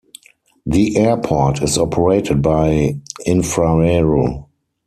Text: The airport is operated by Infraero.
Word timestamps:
The 0.65 0.97
airport 0.97 1.61
is 1.61 1.77
operated 1.77 2.41
by 2.41 2.95
Infraero. 3.27 4.47